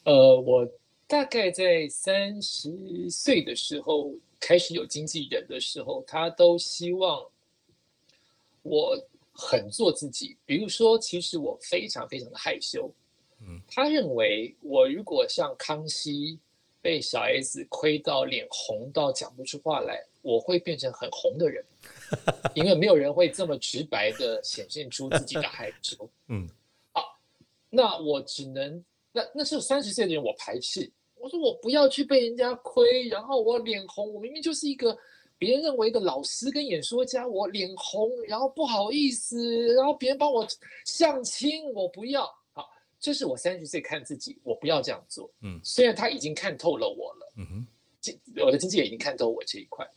[0.05, 0.69] 呃，我
[1.07, 7.25] 大概在三十岁的时候开始有经纪人的时候，他都希望
[8.63, 10.35] 我很做自己。
[10.45, 12.91] 比如说，其实我非常非常的害羞。
[13.39, 16.37] 嗯，他认为我如果像康熙
[16.81, 21.63] 被小 S 亏到脸红到讲不出话来，我会变成很红的人，
[22.55, 26.09] 因为没有人会这么直白的显现出自己的害羞。
[26.27, 26.49] 嗯，
[26.91, 27.17] 好，
[27.69, 28.83] 那我只能。
[29.13, 30.91] 那那是三十岁的人，我排斥。
[31.15, 34.13] 我说我不要去被人家亏，然后我脸红。
[34.13, 34.97] 我明明就是一个
[35.38, 40.45] 别人认为的老师跟演说家，我脸红，然后不好意思，然后别人帮我
[40.84, 42.26] 相亲，我不要。
[42.52, 45.32] 好，这是我三十岁看自己，我不要这样做。
[45.41, 47.65] 嗯，虽然他已经看透了我了，嗯哼，
[48.43, 49.88] 我的经纪人已经看透我这一块，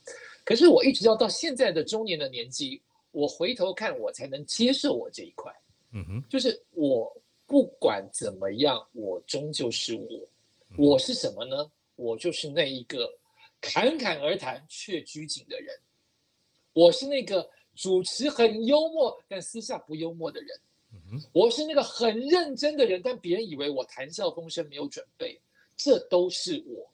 [0.45, 5.53] 可是我一直要到现在的中年的年纪，我回头看，我才能接受我这一块。
[5.93, 7.13] 嗯哼，就是我。
[7.47, 10.29] 不管怎么样，我终究是我。
[10.77, 11.71] 我是什么呢？
[11.95, 13.11] 我就是那一个
[13.61, 15.75] 侃侃而谈却拘谨的人。
[16.73, 20.49] 我是那个主持很幽默但私下不幽默的人。
[21.33, 25.41] 我是那个很认真的人，但别人以为我谈笑风生没有准备，
[25.77, 26.91] 这都是我。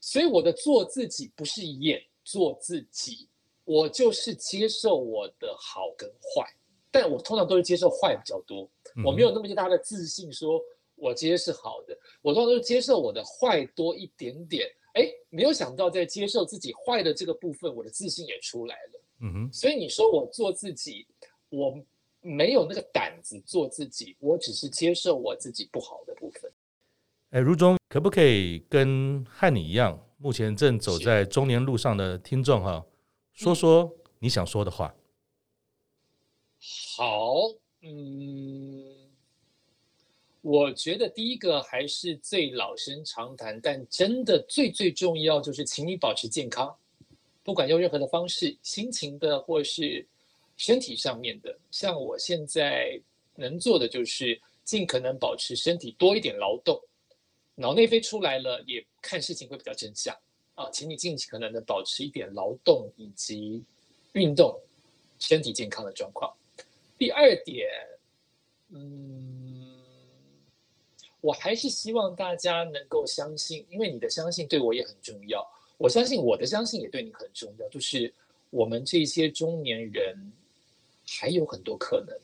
[0.00, 3.26] 所以我的做自己不是演做自己，
[3.64, 6.54] 我就是接受我的好跟坏，
[6.90, 8.68] 但我通常都是接受坏比较多。
[9.04, 10.60] 我没有那么大的自信，说
[10.94, 14.68] 我接是好的，我通常都是接受我的坏多一点点。
[14.94, 19.02] 哎，没有想到在接受自己坏的这个部分，我的自信也出来了。
[19.20, 21.06] 嗯哼，所以你说我做自己，
[21.50, 21.78] 我
[22.20, 26.50] 没有那个胆子做自己，我只是接受我自己不好的部分。
[27.30, 32.84] 哎，如中可不可以跟和你一样，目前正走在中年路上的听众哈，
[33.34, 34.92] 说说你想说的话？
[36.60, 37.54] 好。
[37.80, 38.84] 嗯，
[40.40, 46.76] 我觉得第一个还是最老生常谈，但真的最最重要就是，请你保持健康，
[47.44, 50.04] 不管用任何的方式，心情的或是
[50.56, 51.56] 身体上面的。
[51.70, 53.00] 像我现在
[53.36, 56.82] 能做的就是尽可能保持身体多一点劳动，
[57.54, 60.12] 脑内啡出来了，也看事情会比较真相
[60.56, 63.62] 啊，请你尽可能的保持一点劳动以及
[64.14, 64.60] 运动，
[65.20, 66.34] 身体健康的状况。
[66.98, 67.68] 第二点，
[68.70, 69.78] 嗯，
[71.20, 75.48] 我还是希望大家能够相信，因为你的相信对我也很重要。
[75.76, 78.12] 我相信我的相信也对你很重要，就是
[78.50, 80.32] 我们这些中年人
[81.06, 82.18] 还有很多可能，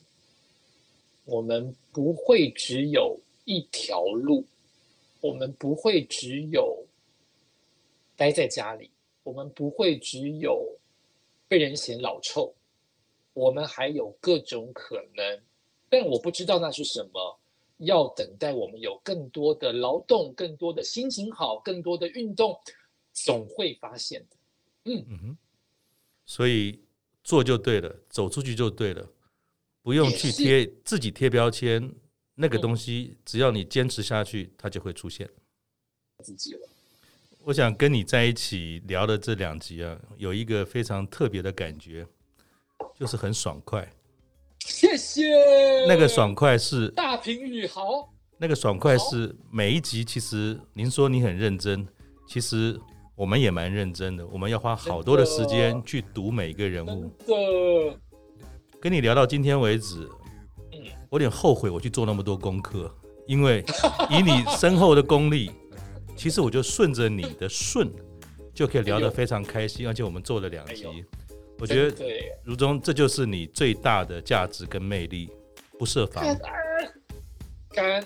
[1.24, 4.44] 我们不会只有一条路，
[5.20, 6.84] 我们不会只有
[8.16, 8.90] 待在家里，
[9.22, 10.68] 我们不会只有
[11.46, 12.52] 被人嫌老臭，
[13.34, 15.40] 我们还有各种可能，
[15.90, 17.38] 但我不知道那是什么。
[17.78, 22.56] 要等待我们有更多的劳动，更多的心情好，更多的运动，
[23.12, 24.36] 总会发现的。
[24.84, 25.36] 嗯嗯哼，
[26.24, 26.80] 所以
[27.24, 29.04] 做就对了，走出去就对了，
[29.82, 31.92] 不用去贴自己贴标签。
[32.36, 35.28] 那个东西，只要你坚持下去，它就会出现。
[36.22, 36.68] 自己了。
[37.40, 42.06] 我想跟你在一起聊的这两集啊，有一个非常特别的感觉，
[42.98, 43.88] 就是很爽快。
[44.60, 45.22] 谢谢。
[45.86, 48.10] 那个爽快是大平宇豪。
[48.38, 51.86] 那个爽快是每一集，其实您说你很认真，
[52.26, 52.78] 其实
[53.14, 54.26] 我们也蛮认真的。
[54.26, 57.10] 我们要花好多的时间去读每一个人物。
[58.80, 60.08] 跟你聊到今天为止，
[61.08, 62.92] 我有点后悔我去做那么多功课，
[63.26, 63.64] 因为
[64.10, 65.50] 以你深厚的功力，
[66.16, 67.90] 其实我就顺着你的顺，
[68.52, 71.04] 就可以聊得非常开心，而且我们做了两集。
[71.64, 72.04] 我觉得
[72.42, 75.30] 如中，这就是你最大的价值跟魅力，
[75.78, 76.22] 不设防。
[77.70, 78.04] 感恩。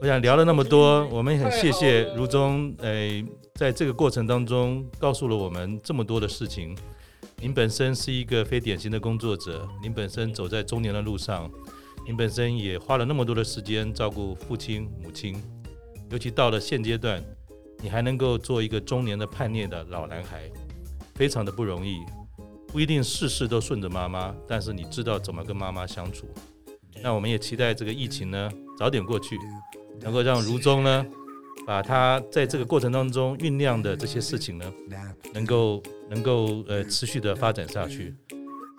[0.00, 3.24] 我想聊了那么多，我们也很谢谢如中，诶，
[3.56, 6.76] 在这个过程当中告诉了我们这么多的事情。
[7.40, 11.50] 您本身是一个非典型的工作者，您本身走在中年的路上，
[12.06, 15.34] 您本身也花了那么多的时间照顾父亲母亲，
[16.12, 17.20] 尤其到了现阶段，
[17.82, 20.48] 你还能够做一个中年的叛逆的老男孩。
[21.14, 22.00] 非常的不容易，
[22.68, 26.26] 不一定事事都顺着妈妈，但是你知道怎么跟妈妈相处。
[27.02, 29.36] 那我们也期待这个疫情呢早点过去，
[30.00, 31.04] 能够让如中呢
[31.66, 34.72] 把他在这个过程当中酝酿的这些事情呢，
[35.32, 38.14] 能够能够呃持续的发展下去。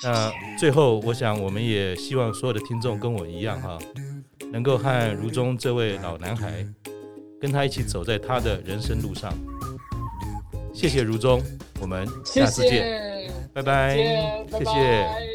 [0.04, 3.78] 那最后，我想我们也希望所有的听众跟我一样哈，
[4.52, 6.66] 能够和如中这位老男孩
[7.40, 9.34] 跟他一起走在他的人生路上。
[10.74, 11.42] 谢谢如中，
[11.80, 13.32] 我们下次见，谢谢。
[13.54, 13.96] 拜拜，
[14.52, 15.33] 谢谢。